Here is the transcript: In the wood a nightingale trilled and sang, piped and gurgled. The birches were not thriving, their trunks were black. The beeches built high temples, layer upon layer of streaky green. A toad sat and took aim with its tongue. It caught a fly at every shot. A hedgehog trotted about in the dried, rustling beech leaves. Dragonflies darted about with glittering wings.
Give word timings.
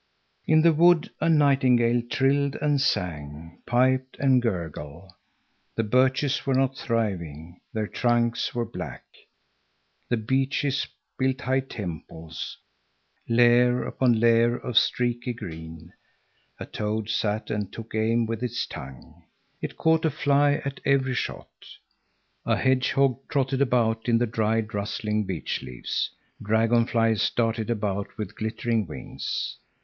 In 0.47 0.63
the 0.63 0.73
wood 0.73 1.11
a 1.19 1.29
nightingale 1.29 2.01
trilled 2.09 2.55
and 2.55 2.81
sang, 2.81 3.59
piped 3.67 4.17
and 4.17 4.41
gurgled. 4.41 5.11
The 5.75 5.83
birches 5.83 6.43
were 6.43 6.55
not 6.55 6.75
thriving, 6.75 7.61
their 7.71 7.85
trunks 7.85 8.55
were 8.55 8.65
black. 8.65 9.03
The 10.09 10.17
beeches 10.17 10.87
built 11.19 11.41
high 11.41 11.59
temples, 11.59 12.57
layer 13.29 13.83
upon 13.83 14.19
layer 14.19 14.57
of 14.57 14.75
streaky 14.75 15.33
green. 15.33 15.93
A 16.59 16.65
toad 16.65 17.07
sat 17.07 17.51
and 17.51 17.71
took 17.71 17.93
aim 17.93 18.25
with 18.25 18.41
its 18.41 18.65
tongue. 18.65 19.25
It 19.61 19.77
caught 19.77 20.03
a 20.03 20.09
fly 20.09 20.63
at 20.65 20.79
every 20.83 21.13
shot. 21.13 21.51
A 22.43 22.57
hedgehog 22.57 23.19
trotted 23.29 23.61
about 23.61 24.09
in 24.09 24.17
the 24.17 24.25
dried, 24.25 24.73
rustling 24.73 25.25
beech 25.25 25.61
leaves. 25.61 26.09
Dragonflies 26.41 27.29
darted 27.29 27.69
about 27.69 28.17
with 28.17 28.35
glittering 28.35 28.87
wings. 28.87 29.59